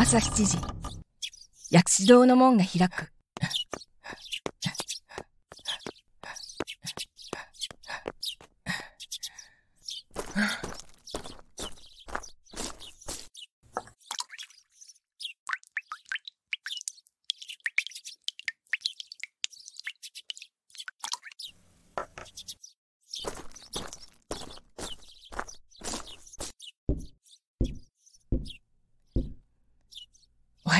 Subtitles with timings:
[0.00, 0.58] 朝7時、
[1.72, 3.10] 薬師堂の門が開く。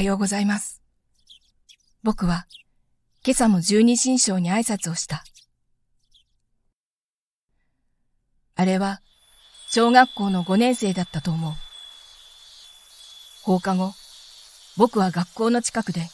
[0.08, 0.82] ようございます。
[2.02, 2.46] 僕は、
[3.24, 5.22] 今朝も十二神将に挨拶をした。
[8.56, 9.02] あれは、
[9.70, 11.52] 小学校の5年生だったと思う。
[13.42, 13.92] 放課後、
[14.76, 16.08] 僕は学校の近くで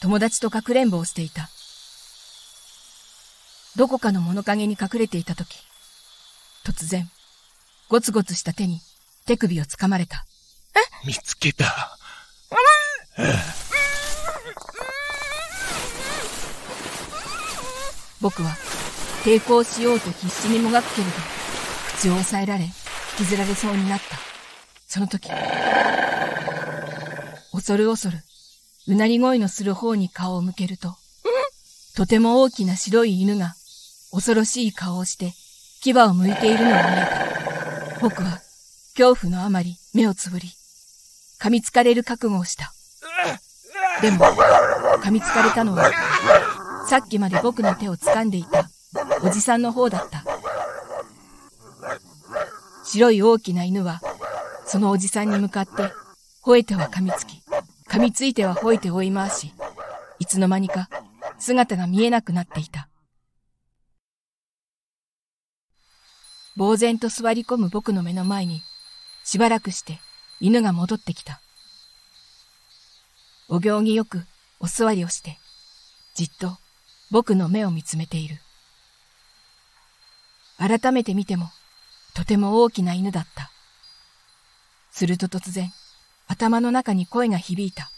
[0.00, 1.48] 友達とかくれんぼをしていた。
[3.76, 5.58] どこかの物陰に隠れていたとき、
[6.66, 7.08] 突然、
[7.88, 8.80] ゴツゴツした手に
[9.26, 10.26] 手首をつかまれた。
[11.06, 11.97] 見つけた。
[18.20, 18.56] 僕は
[19.24, 21.12] 抵抗しようと必死にもがくけれど、
[21.96, 22.72] 口を押さえられ、引
[23.18, 24.18] きずられそうになった。
[24.86, 25.28] その時、
[27.52, 28.22] 恐る恐る、
[28.86, 30.96] うなり声のする方に顔を向けると、
[31.96, 33.54] とても大きな白い犬が、
[34.12, 35.34] 恐ろしい顔をして、
[35.82, 37.00] 牙を剥いているのが見え
[37.94, 38.00] た。
[38.00, 38.40] 僕は、
[38.96, 40.52] 恐怖のあまり目をつぶり、
[41.40, 42.72] 噛みつかれる覚悟をした。
[44.00, 44.24] でも、
[45.02, 45.90] 噛みつかれたのは、
[46.88, 48.70] さっきまで僕の手を掴んでいた
[49.22, 50.24] おじさんの方だった。
[52.84, 54.00] 白い大きな犬は、
[54.66, 55.92] そのおじさんに向かって、
[56.44, 57.42] 吠えては噛みつき、
[57.88, 59.52] 噛みついては吠えて追い回し、
[60.18, 60.88] いつの間にか
[61.38, 62.88] 姿が見えなくなっていた。
[66.56, 68.62] 呆然と座り込む僕の目の前に、
[69.24, 69.98] しばらくして
[70.40, 71.40] 犬が戻ってきた。
[73.50, 74.26] お行儀よく
[74.60, 75.38] お座りをして、
[76.14, 76.58] じっと
[77.10, 78.36] 僕の目を見つめている。
[80.58, 81.46] 改めて見ても、
[82.14, 83.50] とても大きな犬だった。
[84.90, 85.70] すると突然、
[86.26, 87.90] 頭の中に声が響いた。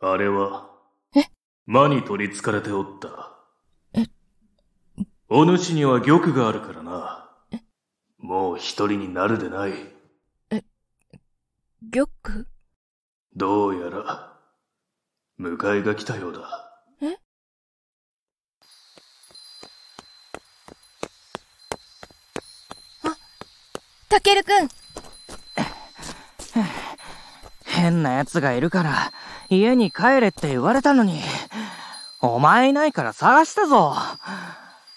[0.00, 0.70] あれは、
[1.14, 1.24] え？
[1.66, 3.36] 魔に取り憑かれておった。
[3.92, 4.06] え？
[5.28, 7.28] お主には玉があるからな。
[8.18, 9.72] もう一人になるでない。
[11.90, 12.06] 玉？
[13.34, 14.36] どうやら、
[15.40, 16.68] 迎えが来たようだ。
[24.10, 24.68] たけるくん
[27.64, 29.12] 変な奴がいるから、
[29.48, 31.18] 家に帰れって言われたのに、
[32.20, 33.94] お前いないから探したぞ。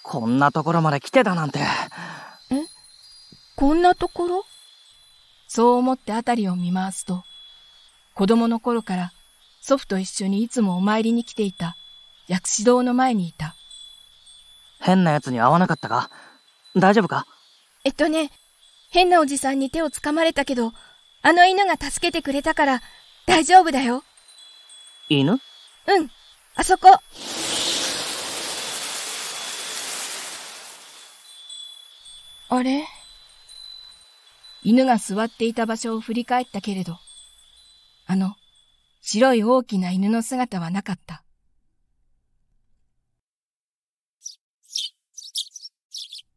[0.03, 1.61] こんなところまで来てたなんて。
[3.55, 4.43] こんなところ？
[5.47, 7.23] そう思ってあたりを見回すと、
[8.15, 9.11] 子供の頃から
[9.61, 11.75] 祖父と一緒にいつもお参りに来ていた
[12.29, 13.55] 薬師堂の前にいた。
[14.79, 16.09] 変な奴に会わなかったか？
[16.77, 17.25] 大丈夫か？
[17.83, 18.31] えっとね、
[18.89, 20.71] 変なおじさんに手を掴まれたけど、
[21.23, 22.81] あの犬が助けてくれたから
[23.25, 24.01] 大丈夫だよ。
[25.09, 25.33] 犬？
[25.33, 25.41] うん、
[26.55, 26.97] あそこ。
[32.47, 32.85] あれ？
[34.63, 36.97] 犬が座っていた場所を振り返ったけれど、
[38.07, 38.35] あの、
[39.01, 41.23] 白い大きな犬の姿はなかった。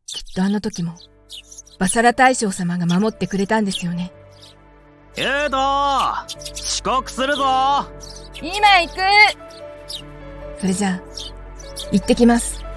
[0.07, 0.95] きっとあの時も、
[1.79, 4.13] バサラ大将様が守ってくれたんですよね。
[5.17, 5.59] エード
[6.53, 7.43] 遅刻するぞ
[8.41, 8.97] 今行く
[10.61, 11.01] それじゃあ、
[11.91, 12.68] 行ってきます。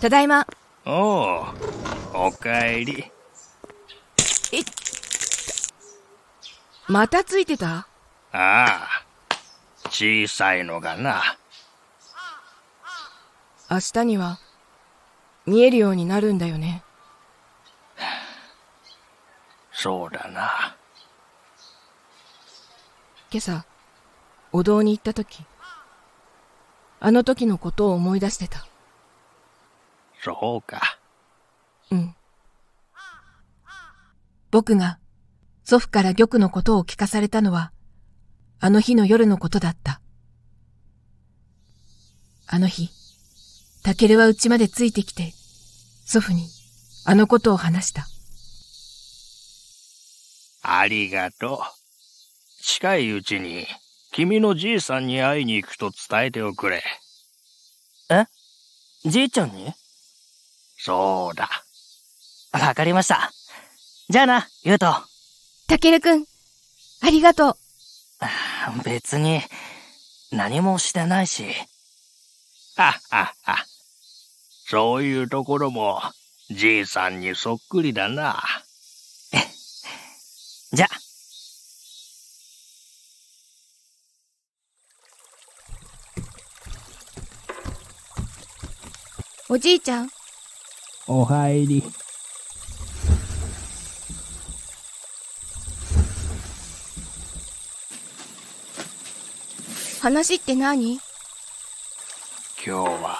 [0.00, 0.46] ただいま。
[0.86, 1.46] おう、
[2.14, 3.12] おかえり。
[4.52, 4.62] え、
[6.88, 7.66] またついてた？
[7.76, 7.86] あ
[8.32, 8.88] あ、
[9.90, 11.36] 小さいのがな。
[13.70, 14.38] 明日には、
[15.44, 16.82] 見えるようになるんだよね。
[19.70, 20.76] そうだな。
[23.30, 23.64] 今朝、
[24.52, 25.44] お堂に行った時、
[27.00, 28.66] あの時のことを思い出してた。
[30.22, 30.98] そうか。
[31.90, 32.14] うん。
[34.50, 34.98] 僕が
[35.64, 37.72] 祖父から玉のことを聞かされたのは、
[38.58, 40.00] あの日の夜のことだった。
[42.46, 42.90] あの日、
[43.82, 45.32] タケルは家までついてきて、
[46.04, 46.48] 祖父に
[47.06, 48.06] あのことを話した。
[50.62, 51.58] ありがとう。
[52.62, 53.66] 近いうちに、
[54.12, 56.82] 君のじいさんに会いに行くと伝えておくれ。
[58.10, 58.26] え？
[59.08, 59.72] じいちゃんに？
[60.82, 61.50] そうだ。
[62.52, 63.30] わかりました。
[64.08, 64.86] じゃあな、ゆうと。
[65.68, 66.24] タケルくん、
[67.02, 67.56] ありがとう。
[68.82, 69.42] 別に、
[70.32, 71.44] 何もしてないし。
[72.76, 73.66] はっはっは。
[74.70, 76.00] そういうところも、
[76.50, 78.42] じいさんにそっくりだな。
[80.72, 80.88] じゃ。
[89.50, 90.10] おじいちゃん、
[91.12, 91.82] お入り。
[100.00, 100.92] 話って何？
[100.92, 101.00] 今
[102.64, 103.18] 日は、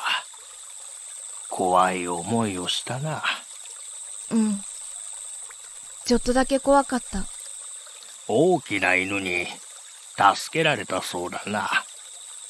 [1.49, 3.25] 怖い思いをしたな。
[4.31, 4.63] うん。
[6.07, 7.25] ちょっとだけ怖かった。
[8.29, 9.49] 大きな犬に、
[10.17, 11.69] 助けられたそうだな。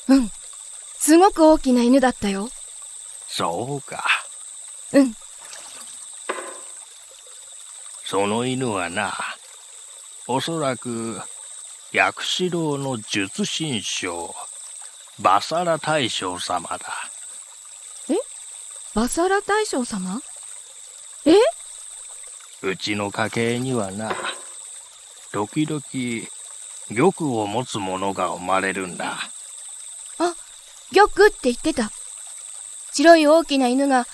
[0.06, 0.30] うん。
[0.98, 2.50] すごく大きな犬だったよ。
[3.26, 4.04] そうか。
[4.92, 5.14] うん。
[8.10, 9.14] その犬はな、
[10.26, 11.22] おそらく、
[11.92, 14.34] 薬師堂の術神将、
[15.20, 16.80] バサラ大将様だ。
[18.96, 20.20] バサラ大将様？
[21.24, 21.36] え？
[22.62, 24.12] うちの家系にはな、
[25.30, 25.80] 時々、
[27.14, 29.20] 玉を持つ者が生まれるんだ。
[30.18, 30.34] あ、
[30.92, 31.92] 玉って言ってた。
[32.92, 34.04] 白い大きな犬が、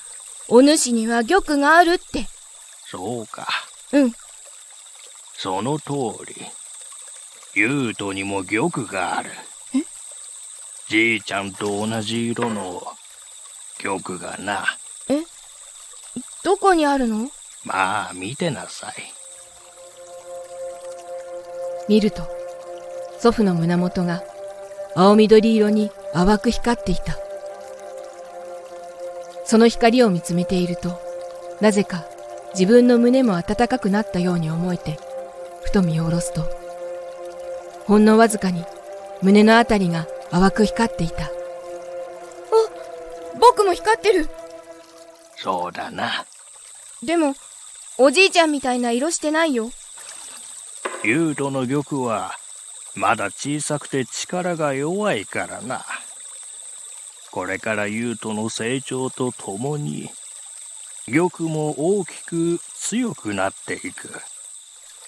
[0.49, 2.29] お主には玉があるって。
[2.91, 3.49] そうか。
[3.93, 4.13] うん。
[5.37, 5.93] その通
[6.27, 6.35] り。
[7.55, 9.31] 優斗にも玉がある。
[9.75, 9.83] え？
[10.89, 12.83] じいちゃんと同じ色の
[13.83, 14.65] 玉がな。
[15.09, 15.23] え？
[16.45, 17.31] どこにあるの？
[17.65, 18.95] まあ、見てなさい。
[21.89, 22.29] 見ると、
[23.19, 24.23] 祖父の胸元が
[24.95, 27.17] 青緑色に淡く光っていた。
[29.45, 31.01] その光を見つめていると、
[31.61, 32.05] なぜか
[32.59, 34.99] 自分の胸も温かくなったように思えて、
[35.63, 36.49] ふと見下ろすと、
[37.85, 38.65] ほんのわずかに
[39.21, 41.25] 胸のあたりが淡く光っていた。
[41.25, 41.29] あ、
[43.39, 44.31] 僕も光ってる。
[45.37, 46.25] そうだな。
[47.03, 47.35] でも、
[47.99, 49.71] おじいちゃんみたいな色してないよ。
[51.05, 52.33] 優斗の玉は、
[52.95, 55.85] まだ小さくて力が弱いからな。
[57.31, 60.11] これから優斗の成長とともに、
[61.09, 64.11] 玉も大きく強くなっていく。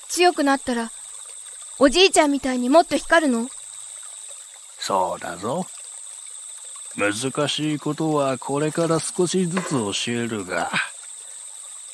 [0.09, 0.91] 強くなったら、
[1.79, 3.49] おじいちゃんみたいにもっと光るの？
[4.79, 5.67] そうだぞ。
[6.97, 10.71] 難しいことはこれから少しずつ教えるが、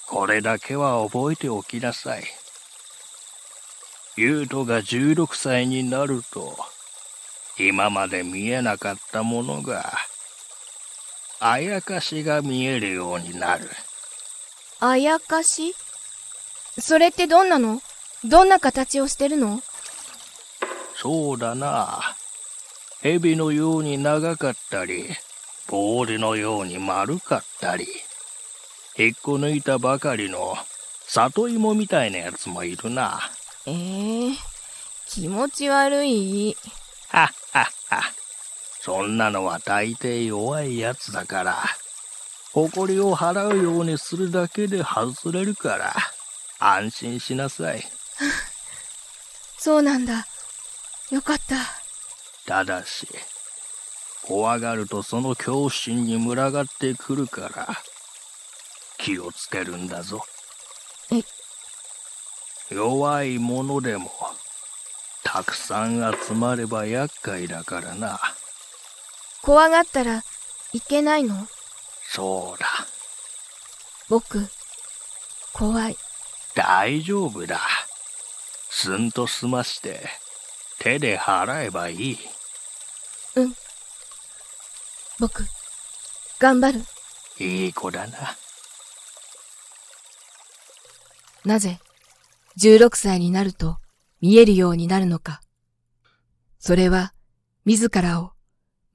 [0.06, 2.24] これだけは覚えておきなさい。
[4.16, 6.56] 優斗が16歳になると、
[7.58, 9.92] 今まで見えなかったものが、
[11.40, 13.68] あやかしが見えるようになる。
[14.80, 15.74] あやかし？
[16.78, 17.80] それってどんなの？
[18.24, 19.60] どんな形をしてるの？
[20.96, 22.00] そうだな。
[23.00, 25.04] 蛇のように長かったり、
[25.68, 27.86] ボールのように丸かったり、
[28.96, 30.56] 引っこ抜いたばかりの
[31.06, 33.20] 里芋みたいなやつもいるな。
[33.66, 34.34] ええー、
[35.06, 36.56] 気持ち悪い。
[37.08, 38.02] はっはっは。
[38.80, 41.62] そんなのは大抵弱いやつだから、
[42.54, 45.92] 誇りを払うようにするだけで外れるから、
[46.60, 47.84] 安心しなさい。
[49.58, 50.24] そうなんだ。
[51.10, 51.56] よかった。
[52.46, 53.08] ただし、
[54.22, 57.82] 怖がるとその恐怖心に群がってくるから、
[58.98, 60.24] 気をつけるんだぞ。
[61.10, 61.24] え？
[62.72, 64.12] 弱いものでも、
[65.24, 68.20] たくさん集まれば厄介だからな。
[69.42, 70.22] 怖がったら
[70.72, 71.48] いけないの？
[72.14, 72.68] そうだ。
[74.08, 74.46] 僕、
[75.52, 75.96] 怖い。
[76.54, 77.58] 大丈夫だ。
[78.70, 80.06] すんと済まして、
[80.78, 82.18] 手で払えばいい。
[83.34, 83.54] うん。
[85.18, 85.42] 僕、
[86.38, 86.84] 頑張る。
[87.44, 88.36] いい子だな。
[91.44, 91.80] なぜ、
[92.58, 93.78] 16歳になると
[94.20, 95.40] 見えるようになるのか。
[96.60, 97.12] それは、
[97.64, 98.30] 自らを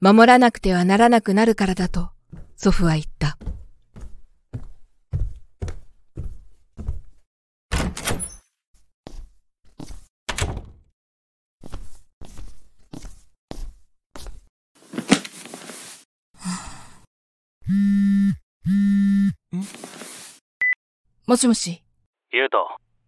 [0.00, 2.12] 守らなくてはならなくなるからだと、
[2.62, 3.38] 祖父は言った。
[21.26, 21.82] もしもし。
[22.30, 22.58] ゆうと。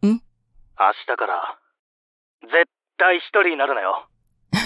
[0.06, 0.08] ん？
[0.08, 1.58] 明日から、
[2.40, 2.52] 絶
[2.96, 4.08] 対一人になるなよ。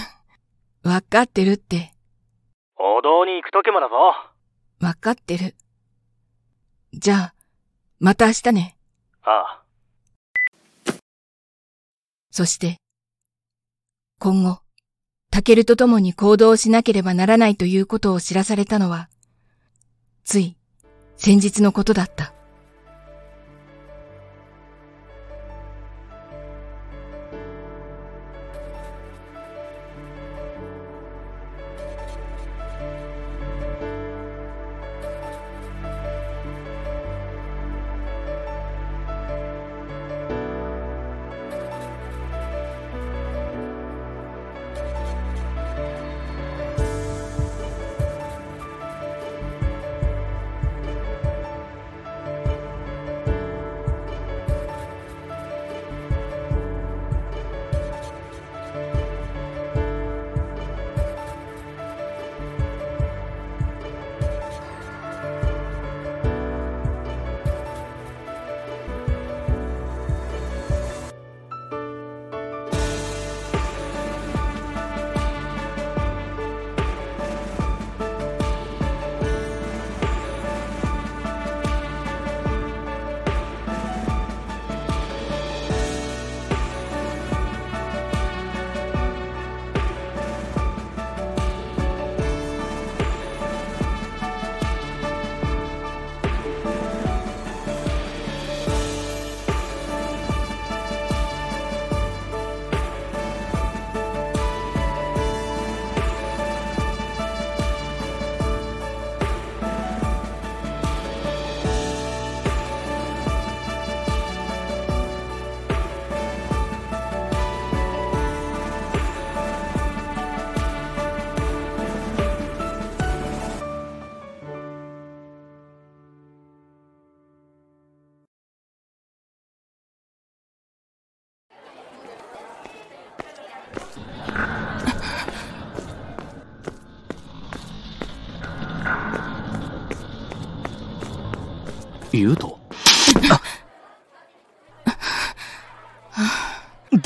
[0.84, 1.92] わかってるって。
[2.76, 4.35] お堂に行くときもだぞ。
[4.80, 5.54] わかってる。
[6.92, 7.34] じゃあ、
[7.98, 8.76] また明日ね。
[9.22, 9.64] ああ。
[12.30, 12.76] そして、
[14.18, 14.60] 今後、
[15.30, 19.08] タケルと共に行動しなければならないということを知らされたのは、
[20.24, 20.56] つい、
[21.16, 22.35] 先日のことだった。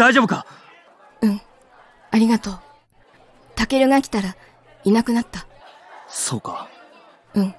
[0.00, 0.46] 大丈夫か？
[1.20, 1.42] うん。
[2.10, 2.58] ありがとう。
[3.54, 4.34] タケルが来たら、
[4.82, 5.46] いなくなった。
[6.08, 6.70] そうか。
[7.34, 7.54] うん。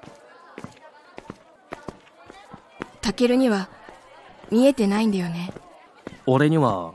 [3.00, 3.68] タケルには、
[4.50, 5.52] 見えてないんだよね。
[6.26, 6.94] 俺には、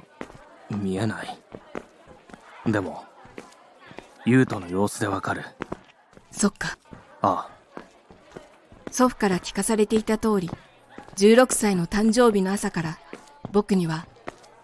[0.70, 1.40] 見えない。
[2.66, 3.06] でも、
[4.26, 5.46] ユウトの様子でわかる。
[6.30, 6.78] そっか。
[7.22, 8.92] ああ。
[8.92, 10.52] 祖父から聞かされていた通り、
[11.16, 13.00] 16歳の誕生日の朝から、
[13.54, 14.06] 僕には、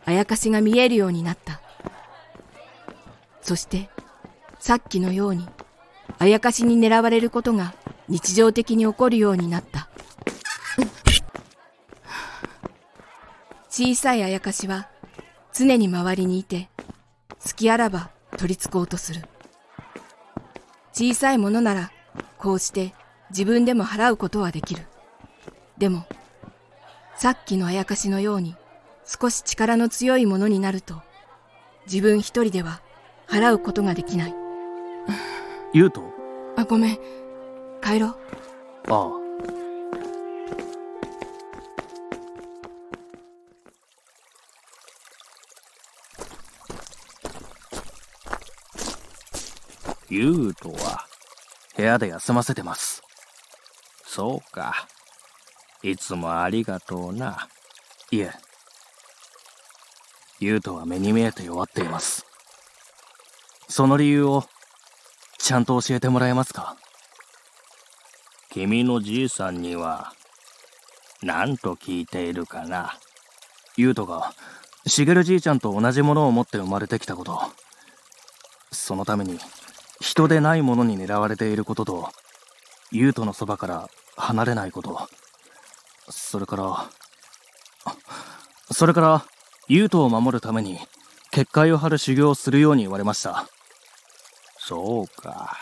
[0.05, 1.61] あやかしが見えるようになった。
[3.41, 3.89] そして、
[4.59, 5.47] さっきのように、
[6.19, 7.73] あやかしに狙われることが
[8.07, 9.89] 日常的に起こるようになった。
[13.69, 14.87] 小さいあやかしは、
[15.53, 16.69] 常に周りにいて、
[17.39, 19.21] 隙あらば取り付こうとする。
[20.91, 21.91] 小さいものなら、
[22.37, 22.93] こうして
[23.31, 24.83] 自分でも払うことはできる。
[25.77, 26.05] でも、
[27.15, 28.55] さっきのあやかしのように
[29.05, 31.01] 少し力の強いものになると、
[31.85, 32.81] 自分一人では
[33.27, 34.35] 払うことができない。
[35.73, 36.03] 言うと？
[36.55, 36.99] あ、ごめん。
[37.81, 38.17] 帰ろう。
[38.89, 39.23] ああ。
[50.09, 51.07] ユウトは
[51.75, 53.01] 部屋で休ませてます。
[54.05, 54.87] そうか。
[55.81, 57.49] いつもありがとうな。
[58.11, 58.31] いえ。
[60.43, 62.25] ユウトは目に見えて弱っています。
[63.69, 64.43] その理由を、
[65.39, 66.77] ちゃんと教えてもらえますか？
[68.49, 70.13] 君のじいさんには、
[71.21, 72.97] 何と聞いているかな？
[73.77, 74.33] 優斗が、
[74.85, 77.41] しげるじいちゃんと同じものを持って生まれてきたこと。
[78.71, 79.39] そのために、
[80.01, 82.09] 人でないものに狙われていることと、
[82.91, 85.07] 優斗のそばから離れないこと。
[86.09, 86.89] それから、
[88.71, 89.25] それから、
[89.67, 90.79] 優斗を守るために、
[91.31, 93.47] 結界を張る修行をするように言われました。
[94.57, 95.57] そうか。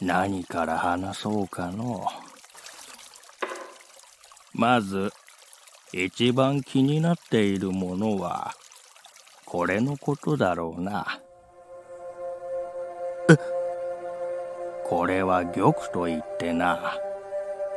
[0.00, 2.06] 何から話そうかの。
[4.52, 5.12] まず、
[5.92, 8.54] 一番気になっているものは、
[9.44, 11.20] これのことだろうな。
[13.28, 13.36] え？
[14.84, 16.96] これは玉と言ってな、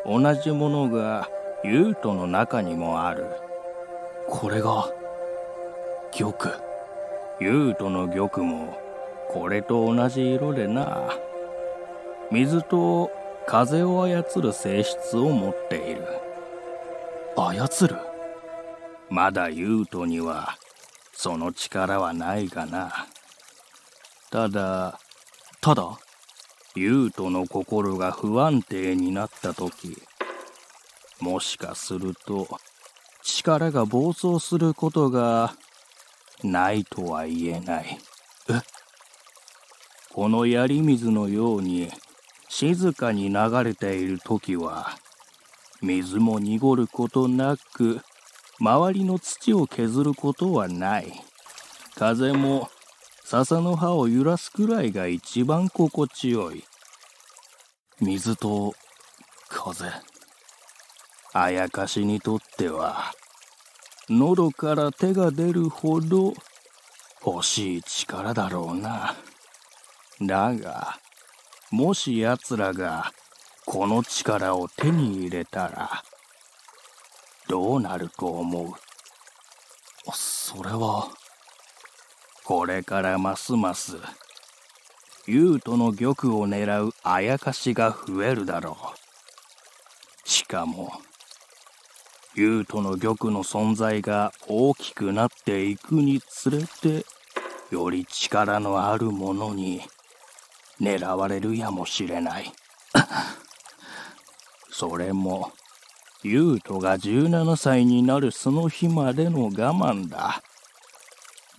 [0.05, 1.29] 同じものが
[1.63, 3.25] 優斗の中にもある。
[4.27, 4.89] これが、
[6.11, 6.33] 玉。
[7.39, 8.77] 優斗の玉も、
[9.29, 11.09] これと同じ色でな。
[12.31, 13.11] 水と
[13.45, 16.07] 風を操る性質を持っている。
[17.35, 17.97] 操る？
[19.09, 20.57] まだ優斗には、
[21.13, 23.07] その力はないがな。
[24.31, 24.99] ただ、
[25.61, 25.99] ただ？
[26.75, 30.01] 優斗の心が不安定になった時、
[31.21, 32.47] もしかすると、
[33.25, 35.55] 力が暴走することが
[36.43, 37.99] ないとは言えない。
[38.49, 38.61] え？
[40.13, 41.89] この槍水のように
[42.49, 44.91] 静かに流れている時は、
[45.81, 48.01] 水も濁ることなく、
[48.59, 51.11] 周りの土を削ることはない。
[51.95, 52.69] 風も
[53.23, 56.63] 笹の葉を揺らすくらいが一番心地よい。
[57.99, 58.73] 水と
[59.49, 59.91] 風。
[61.37, 63.11] あやかしにとっては、
[64.07, 66.33] 喉から手が出るほど
[67.25, 69.15] 欲しい力だろうな。
[70.21, 70.97] だが、
[71.71, 73.11] もし奴らが
[73.65, 76.03] この力を手に入れたら、
[77.49, 78.73] どうなると思う？
[80.13, 81.09] それは。
[82.45, 83.97] これからますます、
[85.27, 90.29] 優斗の玉を狙うあやかしが増えるだろう。
[90.29, 90.93] しかも、
[92.35, 97.05] 優斗の玉の存在が大きくなっていくにつれて、
[97.71, 99.81] より力のあるものに
[100.81, 102.51] 狙われるやもしれない。
[104.69, 105.53] それも、
[106.23, 110.43] 優斗が17歳になるその日までの我慢だ。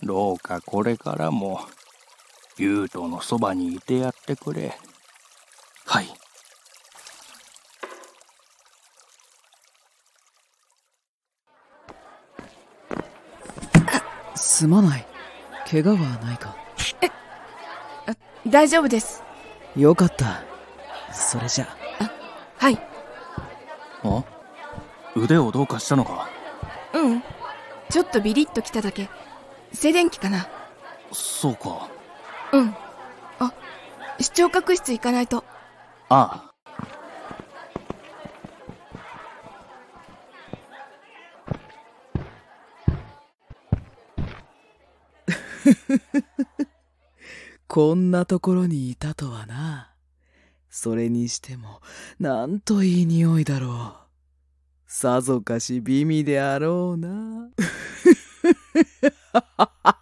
[0.03, 1.61] どうかこれからも、
[2.57, 4.77] 優斗のそばにいてやってくれ。
[5.85, 6.26] はい。
[14.57, 15.05] すまない。
[15.69, 16.55] 怪我はないか
[17.01, 17.11] え、
[18.49, 19.21] 大丈夫です。
[19.75, 20.41] よかった。
[21.13, 21.67] それじゃ。
[21.99, 22.09] あ、
[22.57, 22.81] はい。
[24.03, 24.23] あ？
[25.15, 26.27] 腕をどうかしたのか？
[26.91, 27.23] うん。
[27.91, 29.11] ちょっとビリッときただけ。
[29.73, 30.47] 静電気かな。
[31.11, 31.87] そうか。
[32.51, 32.75] うん。
[33.37, 33.53] あ、
[34.19, 35.43] 視聴覚室行かないと。
[36.09, 36.46] ああ。
[47.77, 49.91] こんなところにいたとはな。
[50.67, 51.79] それにしても、
[52.19, 54.91] なんといい匂いだろう。
[54.91, 57.51] さぞかし美味であろうな。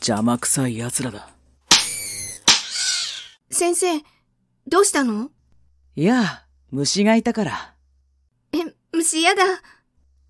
[0.00, 1.28] 邪魔くさい奴らだ。
[3.50, 4.00] 先生、
[4.66, 5.30] どうしたの？
[5.94, 7.74] いや、虫がいたから。
[8.52, 8.58] え、
[8.92, 9.42] 虫やだ。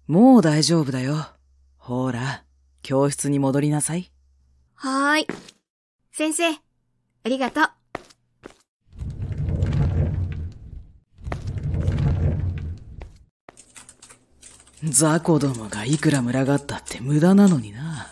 [0.08, 1.24] もう大丈夫だよ。
[1.78, 2.42] ほら、
[2.82, 4.10] 教室に戻りなさい。
[4.74, 5.26] はーい。
[6.10, 6.58] 先生、あ
[7.26, 7.70] りがとう。
[14.82, 18.08] 雑魚どもがいくら群がったって無駄なのにな。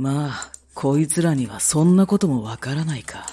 [0.00, 3.26] まあ、こいつらにはそんなこともわからないか。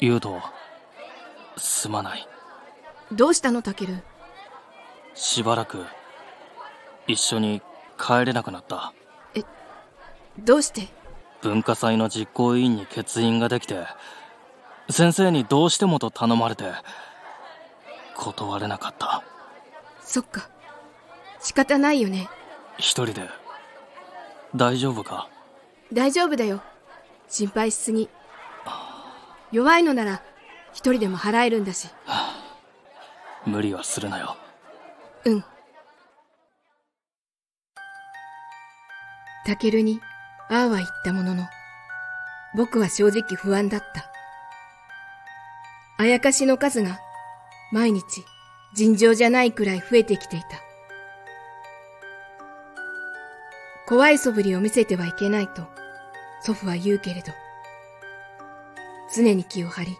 [0.00, 0.42] ユウト、
[1.56, 2.26] すまない。
[3.12, 4.02] どうしたの、タケル。
[5.14, 5.86] しばらく、
[7.06, 7.62] 一緒に
[7.96, 8.92] 帰れなくなった。
[10.40, 10.88] どうして？
[11.42, 13.86] 文化祭の実行委員に欠員ができて、
[14.90, 16.72] 先生にどうしてもと頼まれて、
[18.16, 19.22] 断れなかった。
[20.02, 20.50] そっか。
[21.46, 22.28] 仕方ないよね。
[22.76, 23.28] 一人で、
[24.56, 25.28] 大丈夫か？
[25.92, 26.60] 大丈夫だよ。
[27.28, 28.08] 心配しすぎ。
[29.52, 30.22] 弱いのなら、
[30.72, 31.88] 一人でも払えるんだし。
[33.46, 34.36] 無理はするなよ。
[35.24, 35.44] うん。
[39.46, 40.00] タケルに、
[40.50, 41.44] ああは言ったものの、
[42.56, 44.10] 僕は正直不安だった。
[45.98, 46.98] あやかしの数が、
[47.70, 48.02] 毎日、
[48.74, 50.65] 尋常じゃないくらい増えてきていた。
[53.86, 55.62] 怖い素振りを見せてはいけないと、
[56.42, 57.32] 祖父は言うけれど、
[59.14, 59.96] 常に気を張り、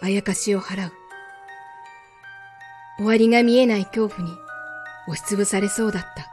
[0.00, 0.92] あやかしを払う。
[2.96, 4.34] 終わりが見えない恐怖に
[5.08, 6.30] 押しつぶされそうだった。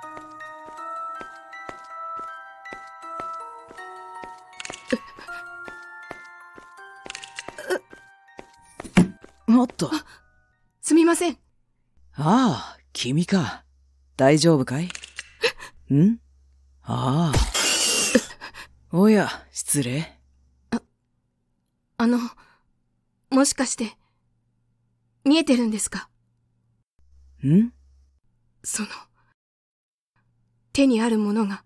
[9.60, 9.92] おっと。
[10.82, 11.34] すみません。
[11.34, 11.38] あ
[12.16, 13.66] あ、君か。
[14.16, 14.88] 大丈夫かい？
[15.94, 16.20] ん？
[16.90, 17.38] ああ。
[18.96, 20.18] おや、失礼。
[21.98, 22.18] あの、
[23.30, 23.98] もしかして、
[25.26, 26.10] 見えてるんですか？
[27.46, 27.74] ん？
[28.64, 28.90] その、
[30.72, 31.66] 手にあるものが。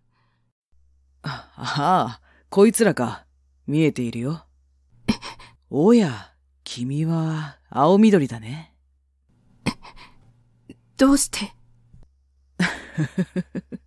[1.21, 3.27] あああ、こいつらか。
[3.67, 4.47] 見えているよ。
[5.69, 8.73] おや、君は青緑だね。
[10.97, 11.53] どうして？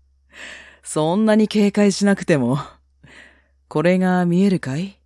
[0.87, 2.59] そんなに警戒しなくても。
[3.69, 5.01] これが見えるかい？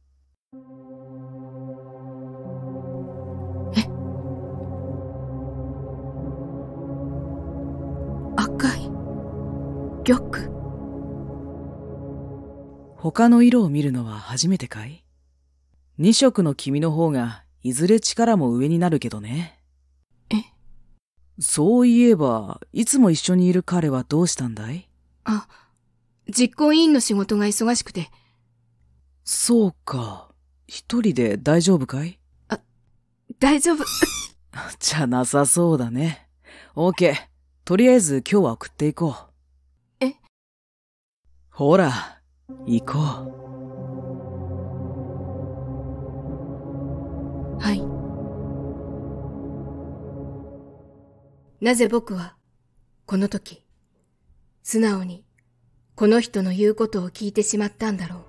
[8.37, 8.91] 赤い、
[10.05, 10.21] 玉。
[12.97, 15.05] 他の色を見るのは初めてかい？
[15.97, 19.61] 二色の君の方がいずれ力も上になるけどね。
[20.31, 20.37] え？
[21.38, 24.88] そういえば、いつも一緒にいる彼はどうしたんだい？
[25.25, 25.47] あ、
[26.29, 28.11] 実行委員の仕事が忙しくて、
[29.25, 30.29] そうか。
[30.67, 32.19] 一人で大丈夫かい？
[33.38, 33.85] 大丈夫。
[34.79, 36.29] じゃなさそうだね。
[36.75, 37.14] オーケー。
[37.64, 39.14] とりあえず今日は送っていこ
[40.01, 40.05] う。
[40.05, 40.14] え？
[41.51, 42.21] ほら、
[42.67, 42.99] 行こ
[47.61, 47.83] はい。
[51.64, 52.37] なぜ僕は、
[53.05, 53.64] この時、
[54.62, 55.25] 素直に、
[55.98, 58.28] この人の言うことを聞いてしまったんだろう。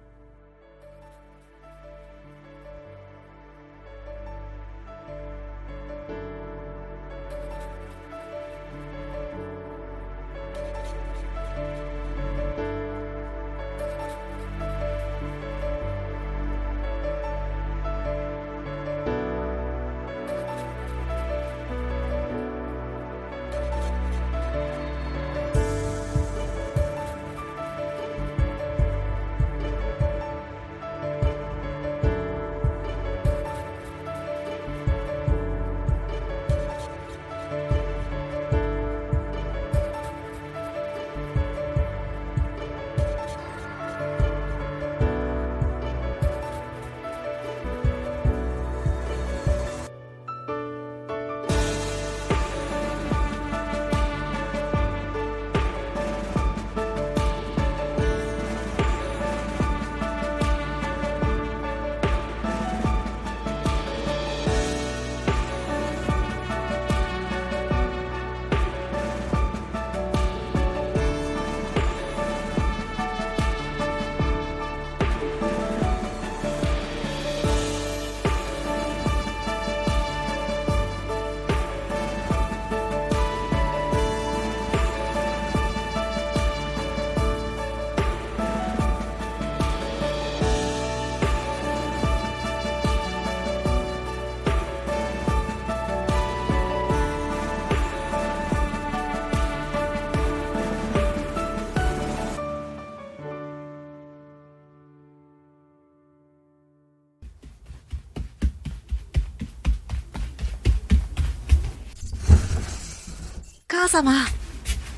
[113.90, 114.14] 様。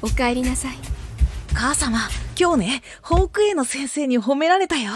[0.02, 0.76] お帰りなさい。
[1.54, 1.98] 母様、
[2.38, 4.92] 今日ね、保育園の先生に褒められたよ。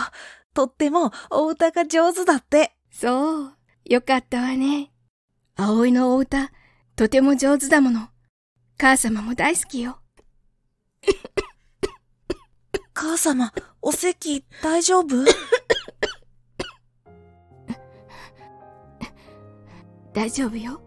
[0.53, 2.75] とってもお歌が上手だって。
[2.91, 3.53] そう。
[3.85, 4.91] よかったわね。
[5.55, 6.51] 葵のお歌、
[6.97, 8.09] とても上手だもの。
[8.77, 9.99] 母様も大好きよ。
[12.93, 15.23] 母様、お席大丈夫？
[20.13, 20.81] 大丈夫よ。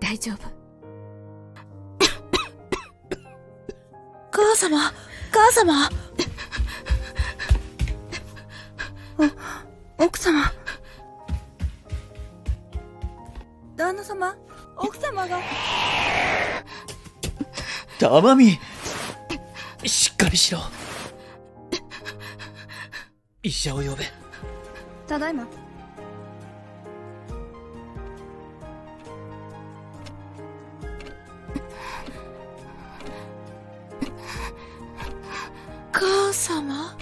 [0.00, 0.61] 大丈夫。
[4.32, 4.92] 母様、
[5.30, 5.90] 母様。
[9.98, 10.50] お、奥様。
[13.76, 14.34] 旦那様、
[14.78, 15.38] 奥様が。
[17.98, 18.58] たまみ
[19.84, 20.60] しっかりしろ。
[23.42, 24.06] 医者を呼べ。
[25.06, 25.46] ただいま。
[36.32, 36.94] 様？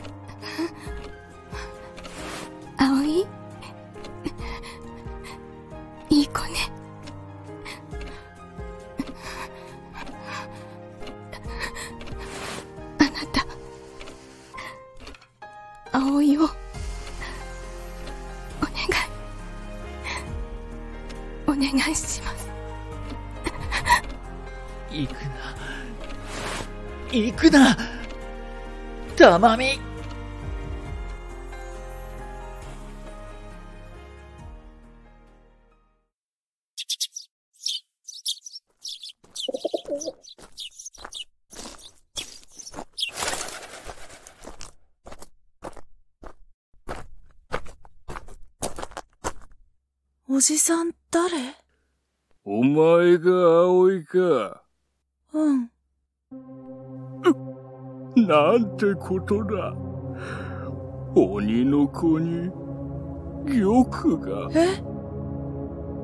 [29.40, 29.80] まみ
[50.28, 51.54] おじさん誰？
[52.44, 53.30] お前が
[53.64, 54.62] 葵か。
[55.32, 55.69] うん。
[58.26, 59.74] なんてことだ。
[61.14, 62.50] 鬼の子に、
[63.46, 63.84] 玉
[64.18, 64.50] が。
[64.54, 64.80] え？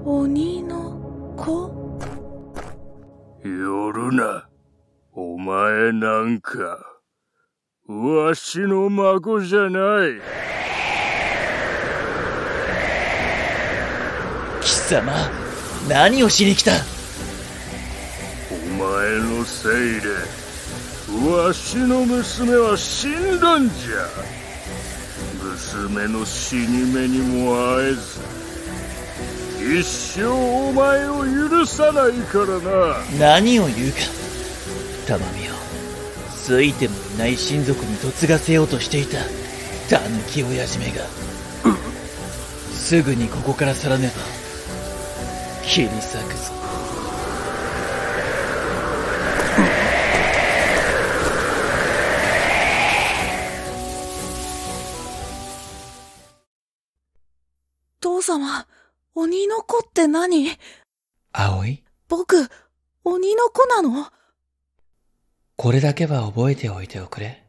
[0.05, 1.70] 鬼の子？
[3.44, 4.48] 夜な。
[5.12, 6.79] お前なんか、
[7.88, 10.20] わしの孫じゃない。
[14.61, 15.12] 貴様、
[15.88, 16.72] 何をしに来た？
[18.50, 20.09] お前のせいで、
[21.09, 24.47] わしの娘は死んだんじゃ。
[25.40, 28.01] 娘の死に目にも会えず、
[29.81, 32.97] 一生お前を許さないからな。
[33.19, 33.99] 何を言うか。
[35.07, 35.53] たまみを、
[36.35, 39.19] ついてもいない親族に嫁がせようとしていた、
[39.88, 41.07] たぬき親父めが。
[42.75, 44.23] すぐにここから去らねば、
[45.64, 46.56] 切り裂くぞ。
[58.38, 58.66] 様、
[59.14, 60.51] 鬼の子って何？
[61.33, 61.83] 葵？
[62.09, 62.51] 僕、
[63.03, 64.07] 鬼の子なの？
[65.57, 67.44] これだけは覚えておいておくれ。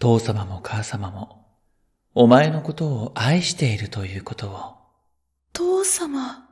[0.00, 1.44] 父様も母様も、
[2.14, 4.76] お前のことを愛しているということを。
[5.52, 6.48] 父様。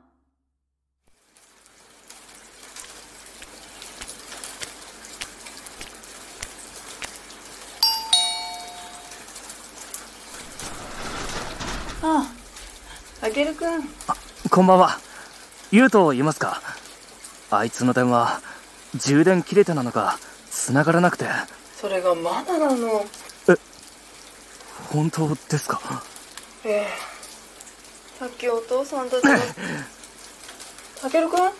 [12.03, 12.40] ああ、
[13.21, 13.83] あげるくん。
[14.49, 14.97] こんばんは。
[15.71, 16.61] ユウトいますか
[17.49, 18.41] あいつの電話、
[18.95, 20.17] 充電切れてなのか、
[20.49, 21.25] 繋がらなくて。
[21.79, 23.05] それがまだなの。
[24.91, 26.03] 本当ですか？
[26.65, 26.87] ええ。
[28.19, 29.37] さっきお父さんたちが。
[31.01, 31.51] たけるくん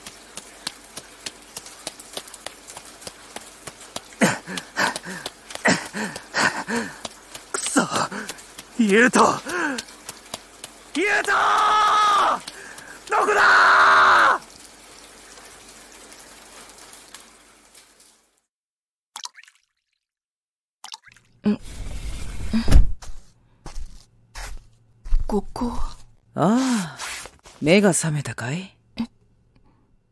[7.51, 7.81] くそ
[8.77, 9.21] ユウト
[11.11, 11.31] ユウト
[13.09, 13.41] どこだ
[25.27, 25.71] ここ、
[26.35, 26.97] ああ、
[27.61, 28.77] 目が覚めたかい？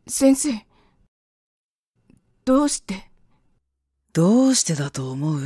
[0.06, 0.66] 先生。
[2.44, 3.10] どうして？
[4.12, 5.40] どうしてだと思う？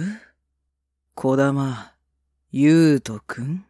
[1.14, 1.92] 小玉、
[2.50, 3.64] ゆうとくん？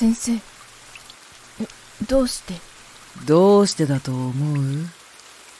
[0.00, 0.32] 先生。
[0.32, 0.40] え、
[2.08, 2.54] どうして？
[3.26, 4.86] どうしてだと思う？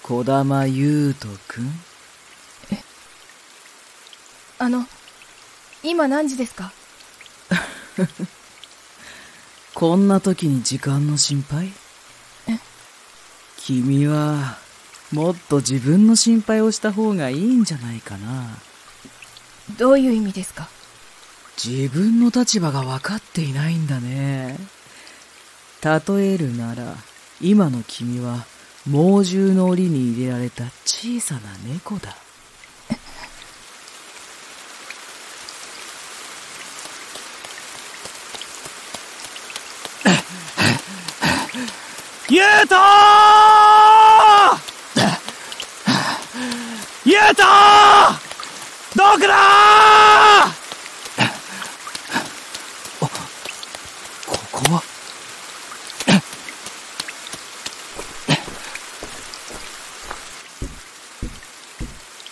[0.02, 1.70] 小玉優斗くん？
[4.58, 4.86] あの、
[5.82, 6.72] 今何時ですか？
[9.74, 11.66] こんな時に時間の心配？
[12.48, 12.58] え？
[13.58, 14.56] 君は、
[15.12, 18.56] もっと自分の心配をした方がいいんじゃないかな。
[19.78, 20.70] どういう意味ですか？
[21.62, 24.56] 自分の立場が分かっていないんだね。
[25.84, 26.00] 例
[26.32, 26.96] えるなら、
[27.38, 28.46] 今の君は
[28.88, 32.16] 猛獣の檻に入れられた小さな猫だ。
[42.30, 42.76] ゆうと
[47.04, 47.42] ゆうと
[48.96, 49.34] どこだ
[53.00, 53.08] こ
[54.52, 54.82] こは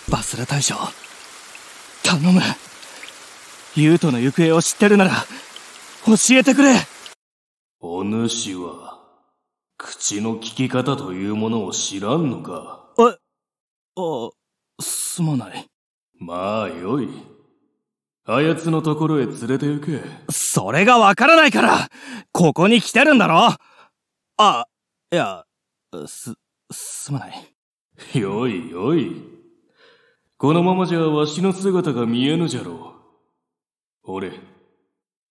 [0.09, 0.75] バスラ大将
[2.03, 2.41] 頼む。
[3.75, 5.11] ユウトの行方を知ってるなら
[6.05, 6.75] 教えてくれ。
[7.79, 8.99] お主は
[9.77, 12.87] 口の利き方というものを知らんのか？
[12.99, 13.03] え
[13.95, 14.29] あ
[14.81, 15.67] すまない。
[16.17, 17.09] まあよい。
[18.25, 20.01] あやつのところへ連れて行け。
[20.31, 21.89] それがわからないから
[22.31, 23.55] ここに来てるんだろ。
[24.37, 24.65] あ
[25.11, 25.45] いや
[26.07, 26.33] す
[26.71, 28.19] すまない。
[28.19, 29.38] よいよい
[30.41, 32.95] このままじゃわしの姿が見えぬじゃろ
[34.05, 34.11] う。
[34.11, 34.31] 俺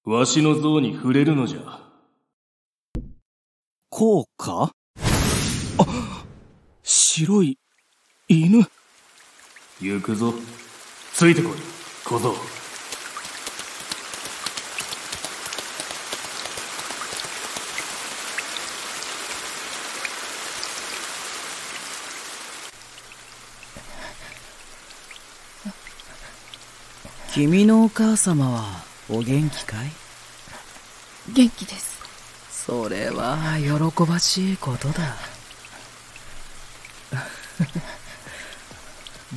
[0.04, 1.80] わしの像に触れるのじゃ。
[3.88, 4.70] こうか？
[5.78, 6.24] あ
[6.82, 7.58] 白い
[8.28, 8.66] 犬。
[9.80, 10.34] 行くぞ。
[11.14, 11.52] ついてこい。
[12.04, 12.34] 小僧
[27.32, 29.90] 君のお母様はお元気かい？
[31.32, 31.98] 元気です。
[32.50, 35.16] それは喜ばしいことだ。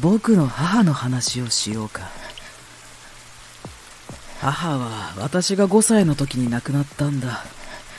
[0.02, 2.10] 僕の母の話をしようか。
[4.40, 7.44] 母は私が5歳の時に亡くなったんだ。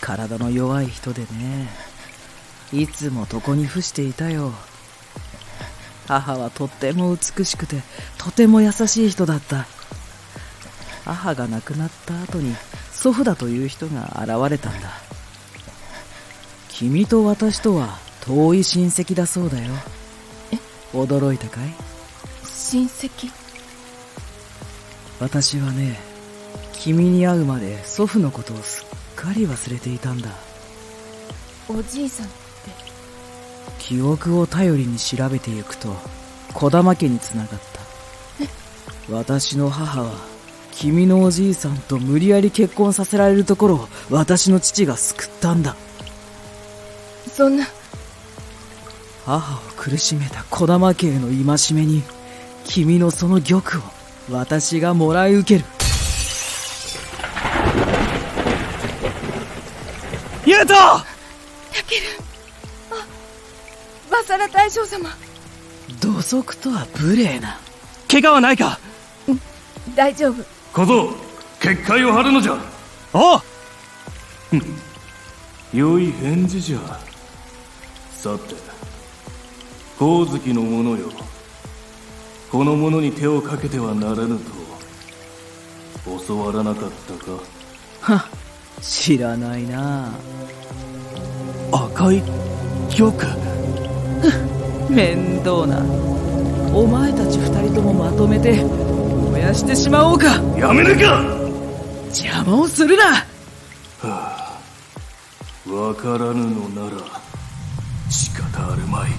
[0.00, 1.70] 体の弱い人でね。
[2.72, 4.54] いつも床に伏していたよ。
[6.08, 7.82] 母はとっても美しくて
[8.18, 9.66] とても優しい人だった
[11.04, 12.54] 母が亡くなった後に
[12.92, 14.90] 祖父だという人が現れたんだ。
[16.68, 19.72] 君と私とは遠い親戚だそうだよ。
[20.92, 21.74] 驚いたかい？
[22.44, 23.30] 親戚？
[25.20, 25.98] 私はね
[26.72, 30.30] 君に会うまで祖父のことをすっかり忘れていたんだ。
[31.68, 32.34] おじいさんって？
[33.78, 35.94] 記憶を頼りに調べてゆくと
[36.54, 37.82] 児玉家につながった。
[39.12, 40.31] 私の母は
[40.72, 45.76] 君のおじいさんと無理やり結婚させられるところを私の父が救ったんだ
[47.30, 47.66] そんな、
[49.24, 52.02] 母を苦しめた児玉家への戒めに
[52.64, 53.62] 君のその玉を
[54.30, 55.64] 私がもらい受ける
[60.44, 61.04] ユウトタ
[61.86, 62.02] ケル。
[62.90, 63.06] あ、
[64.10, 65.08] バサラ大将様。
[66.00, 67.58] 土足とは無礼な
[68.10, 68.80] 怪我はないか？
[69.94, 70.44] 大丈夫。
[70.72, 71.14] 小僧
[71.60, 72.58] 結界を張るのじゃ
[73.12, 73.40] おう。
[75.72, 76.78] 良い返事じゃ
[78.12, 78.54] さて
[79.94, 81.08] 光月の者よ
[82.50, 84.62] この者に手をかけてはならぬと
[86.26, 87.38] 教わらなかったか
[88.00, 88.28] は
[88.82, 90.12] 知らないな
[91.72, 92.22] 赤い
[92.94, 93.12] 玉
[94.90, 95.82] 面倒な
[96.74, 98.91] お前たち二人ともまとめて
[99.42, 100.40] 燃やしてしまおうか。
[100.56, 101.20] やめぬか！
[102.14, 103.26] 邪魔をするな。
[105.66, 106.96] わからぬのなら
[108.08, 109.10] 仕方あるまい。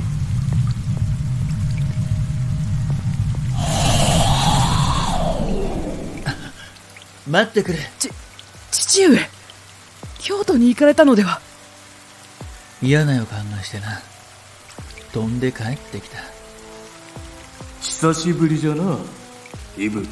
[7.29, 7.79] 待ってくれ。
[8.71, 9.19] 父上。
[10.19, 11.41] 京都に行かれたのでは。
[12.81, 14.01] 嫌な予感がしてな。
[15.11, 16.19] 飛んで帰ってきた。
[17.81, 18.97] 久しぶりじゃな
[19.77, 20.07] 伊吹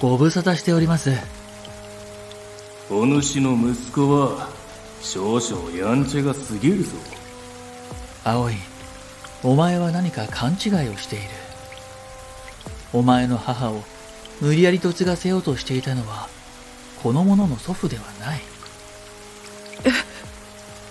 [0.00, 1.12] ご無沙汰しております。
[2.90, 4.48] お主の息子は
[5.00, 6.90] 少々やんちゃが過ぎるぞ。
[8.24, 8.54] 葵
[9.42, 11.24] お前は何か勘違いをしている。
[12.92, 13.82] お前の母を
[14.40, 16.28] 無理やり嫁がせようとしていたのは
[17.02, 18.40] この者の祖父ではない。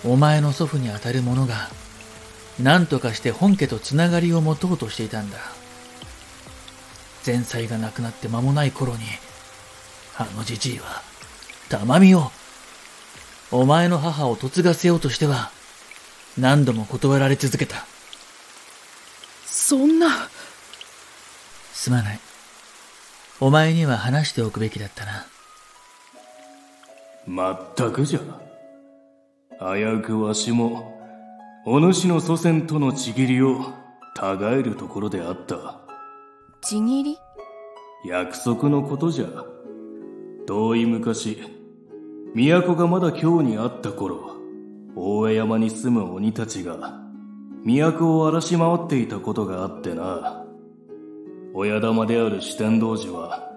[0.04, 1.68] お前の祖父にあたる者が、
[2.58, 5.38] 何とかして本家とつながりを持とうとしていたんだ。
[7.24, 9.00] 前妻が亡くなって間もない頃に、
[10.16, 11.02] あのじじいは、
[11.68, 12.30] 玉美を、
[13.50, 15.50] お前の母を嫁がせようとしては、
[16.38, 17.84] 何度も断られ続けた。
[19.46, 20.28] そんな。
[21.72, 22.20] すまない。
[23.40, 25.26] お前には話しておくべきだったな。
[27.26, 28.20] まったくじゃ。
[29.60, 30.98] 危うくわしも、
[31.66, 33.74] お主の祖先とのちぎりを、
[34.14, 35.89] たがえるところであった。
[36.62, 37.18] ちぎり？
[38.04, 39.26] 約束のことじゃ。
[40.46, 41.38] 遠い昔、
[42.34, 44.36] 都がまだ京にあった頃、
[44.94, 47.00] 大江山に住む鬼たちが、
[47.64, 50.44] 都を荒らし回っていたことがあってな。
[51.54, 53.50] 親玉である四天童寺は、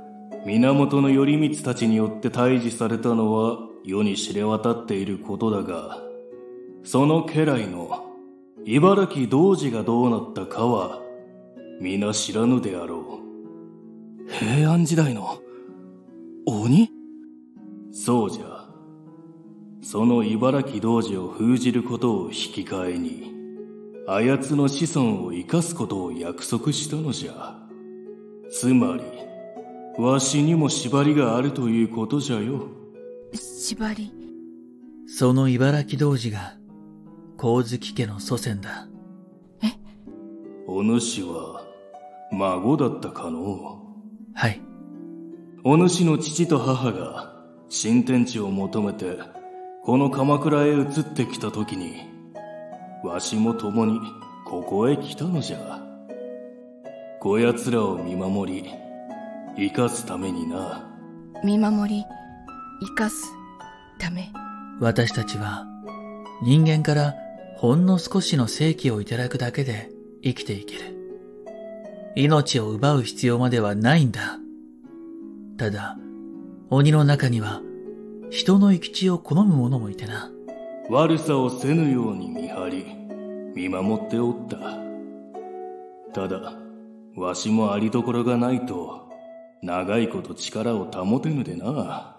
[0.46, 6.00] 源頼光たちによって退治されたのは世に知れ渡っていることだが、
[6.84, 8.06] その家来の
[8.66, 11.03] 茨城童子がどうなったかは、
[11.82, 14.32] 皆知らぬであろう。
[14.32, 15.40] 平安時代の
[16.46, 16.90] 鬼？
[17.92, 18.68] そうじゃ。
[19.82, 23.34] その茨城童子を封じることを引き換えに、
[24.08, 27.58] あやつの子孫を生かすことを約束したのじゃ。
[28.50, 29.04] つまり、
[30.02, 32.68] わしにも縛りがあるということじゃよ。
[33.34, 34.12] 縛り？
[35.06, 36.56] その茨城童子が、
[37.38, 38.88] 光月家の祖先だ。
[40.66, 41.66] えお主は、
[42.32, 43.82] 孫だったかの
[44.34, 44.62] はい。
[45.64, 47.34] お主の父と母が、
[47.70, 49.18] 新天地を求めて、
[49.84, 51.96] この鎌倉へ移ってきた時に、
[53.04, 54.00] わしも共に
[54.46, 55.82] ここへ来たのじゃ。
[57.20, 58.70] こやつらを見守り、
[59.58, 60.90] 生かすためにな。
[61.44, 62.06] 見守り、
[62.82, 63.34] 生かす
[64.00, 64.32] ため。
[64.80, 65.66] 私たちは、
[66.42, 67.16] 人間から
[67.58, 69.93] ほんの少しの生気をいただくだけで
[70.24, 70.82] 生きていける。
[72.16, 74.40] 命を奪う必要まではないんだ。
[75.58, 75.98] ただ、
[76.70, 77.62] 鬼の中には、
[78.30, 80.32] 人の生き地を好む者もいてな。
[80.90, 82.86] 悪さをせぬように見張り、
[83.56, 84.58] 見守っておった。
[86.14, 86.54] ただ、
[87.16, 89.10] わしもありどころがないと、
[89.62, 92.18] 長いこと力を保てぬでな。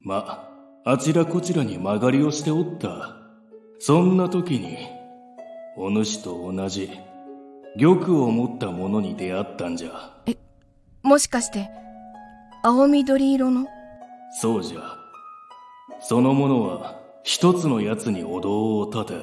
[0.00, 0.48] ま、
[0.84, 3.16] あちらこちらに曲がりをしておった。
[3.78, 4.78] そんな時に、
[5.76, 6.90] お主と同じ、
[7.78, 10.14] 玉を持った者に出会ったんじゃ。
[10.26, 10.36] え、
[11.02, 11.70] もしかして、
[12.62, 13.66] 青緑色の？
[14.40, 14.98] そうじゃ。
[16.00, 19.14] その者は一つの奴にお堂を建て、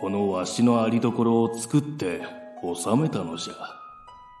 [0.00, 2.22] このわしのありどころを作って
[2.62, 3.54] 治めたのじゃ。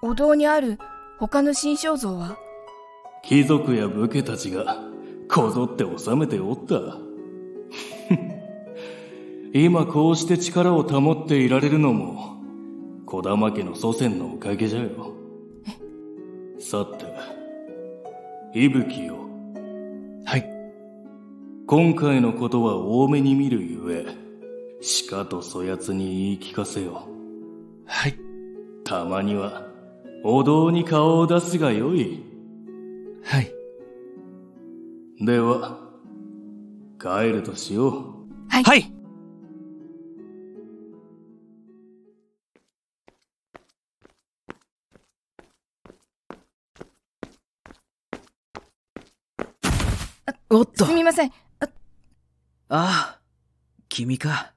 [0.00, 0.78] お堂にある
[1.18, 2.38] 他の新肖像は？
[3.22, 4.78] 貴族や武家たちが
[5.28, 6.80] こぞって治めておった。
[9.52, 12.37] 今こうして力を保っていられるのも、
[13.10, 15.14] 小玉家の祖先のおかげじゃよ。
[16.58, 17.06] さて、
[18.52, 19.16] 息吹よ。
[20.26, 20.44] はい。
[21.66, 24.04] 今回のことは多めに見るゆえ、
[25.08, 27.08] 鹿とそやつに言い聞かせよ。
[27.86, 28.18] はい。
[28.84, 29.62] たまには、
[30.22, 32.22] お堂に顔を出すがよい。
[33.24, 33.50] はい。
[35.24, 35.78] では、
[37.00, 38.02] 帰るとしよう。
[38.50, 38.64] はい。
[38.64, 38.97] はい
[50.50, 50.86] おっと。
[50.86, 51.32] すみません。
[51.60, 51.68] あ
[52.70, 53.20] あ、
[53.88, 54.54] 君か。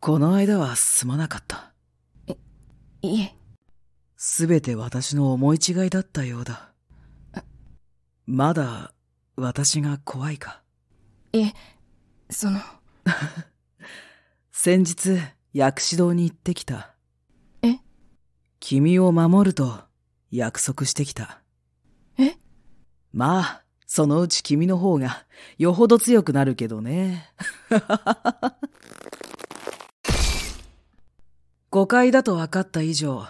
[0.00, 1.72] この間はすまなかった。
[2.26, 2.36] い、
[3.02, 3.36] いえ。
[4.16, 6.72] すべて私の思い違いだったようだ。
[8.26, 8.92] まだ、
[9.36, 10.62] 私が怖いか。
[11.32, 11.54] いえ、
[12.30, 12.60] その。
[14.50, 15.18] 先日、
[15.52, 16.94] 薬師堂に行ってきた。
[17.62, 17.78] え？
[18.60, 19.80] 君を守ると、
[20.30, 21.40] 約束してきた。
[22.18, 22.36] え？
[23.12, 23.64] まあ、
[23.94, 25.26] そのうち君の方が
[25.58, 27.30] よほど強くなるけどね。
[31.68, 33.26] 誤解だと分かった以上、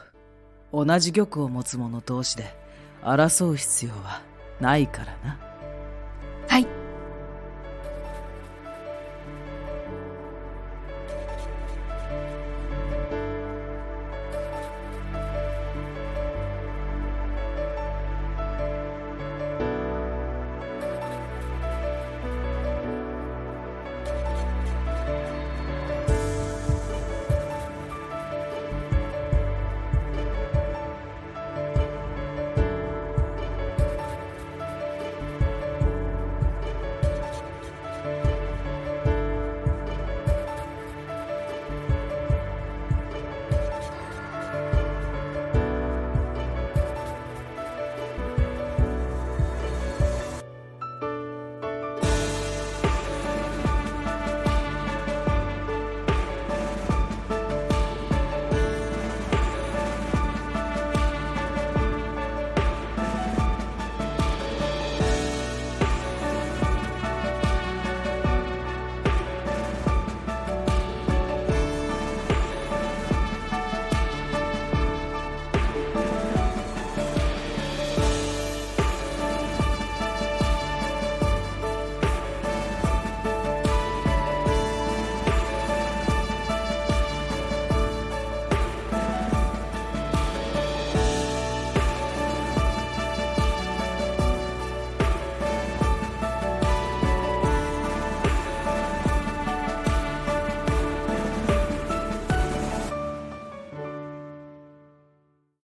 [0.73, 2.57] 同じ玉を持つ者同士で
[3.03, 4.23] 争う必要は
[4.61, 5.52] ないからな。